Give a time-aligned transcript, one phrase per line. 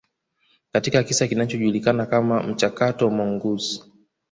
[0.71, 3.83] katika kisa kilichojulikana kama mchakato Mongoose